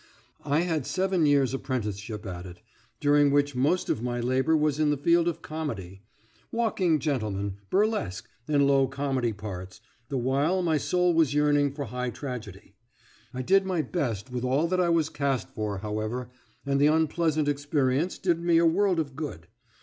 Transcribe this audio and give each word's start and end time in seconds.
I 0.45 0.61
had 0.61 0.87
seven 0.87 1.27
years' 1.27 1.53
apprenticeship 1.53 2.25
at 2.25 2.47
it, 2.47 2.63
during 2.99 3.29
which 3.29 3.55
most 3.55 3.87
of 3.87 4.01
my 4.01 4.19
labour 4.19 4.57
was 4.57 4.79
in 4.79 4.89
the 4.89 4.97
field 4.97 5.27
of 5.27 5.43
comedy 5.43 6.01
"walking 6.51 6.97
gentleman," 6.97 7.57
burlesque, 7.69 8.27
and 8.47 8.65
low 8.65 8.87
comedy 8.87 9.31
parts 9.31 9.79
the 10.09 10.17
while 10.17 10.63
my 10.63 10.79
soul 10.79 11.13
was 11.13 11.35
yearning 11.35 11.71
for 11.71 11.85
high 11.85 12.09
tragedy. 12.09 12.73
I 13.31 13.43
did 13.43 13.63
my 13.63 13.83
best 13.83 14.31
with 14.31 14.43
all 14.43 14.67
that 14.69 14.81
I 14.81 14.89
was 14.89 15.07
cast 15.09 15.49
for, 15.53 15.77
however, 15.77 16.31
and 16.65 16.81
the 16.81 16.87
unpleasant 16.87 17.47
experience 17.47 18.17
did 18.17 18.39
me 18.41 18.57
a 18.57 18.65
world 18.65 18.99
of 18.99 19.15
good. 19.15 19.49